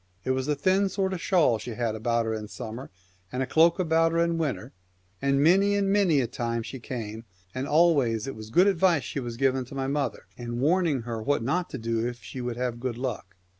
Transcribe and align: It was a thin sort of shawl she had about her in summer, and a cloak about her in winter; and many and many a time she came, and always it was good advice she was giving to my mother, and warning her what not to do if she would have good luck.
It 0.23 0.31
was 0.31 0.47
a 0.47 0.55
thin 0.55 0.89
sort 0.89 1.13
of 1.13 1.21
shawl 1.21 1.59
she 1.59 1.75
had 1.75 1.93
about 1.93 2.25
her 2.25 2.33
in 2.33 2.47
summer, 2.47 2.89
and 3.31 3.43
a 3.43 3.45
cloak 3.45 3.77
about 3.77 4.11
her 4.13 4.17
in 4.17 4.39
winter; 4.39 4.73
and 5.21 5.43
many 5.43 5.75
and 5.75 5.91
many 5.91 6.21
a 6.21 6.25
time 6.25 6.63
she 6.63 6.79
came, 6.79 7.23
and 7.53 7.67
always 7.67 8.25
it 8.25 8.35
was 8.35 8.49
good 8.49 8.65
advice 8.65 9.03
she 9.03 9.19
was 9.19 9.37
giving 9.37 9.63
to 9.65 9.75
my 9.75 9.85
mother, 9.85 10.25
and 10.35 10.59
warning 10.59 11.03
her 11.03 11.21
what 11.21 11.43
not 11.43 11.69
to 11.69 11.77
do 11.77 12.03
if 12.07 12.17
she 12.23 12.41
would 12.41 12.57
have 12.57 12.79
good 12.79 12.97
luck. 12.97 13.35